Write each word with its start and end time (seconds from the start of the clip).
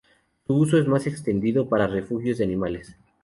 Su 0.47 0.55
uso 0.57 0.79
es 0.79 0.87
más 0.87 1.05
extendido 1.05 1.69
para 1.69 1.85
refugios 1.85 2.39
de 2.39 2.45
animales. 2.45 2.97